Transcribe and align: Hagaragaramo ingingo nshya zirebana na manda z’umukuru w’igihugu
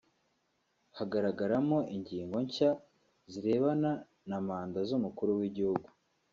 Hagaragaramo 0.97 1.77
ingingo 1.95 2.35
nshya 2.45 2.69
zirebana 3.31 3.91
na 4.29 4.37
manda 4.45 4.79
z’umukuru 4.87 5.31
w’igihugu 5.39 5.87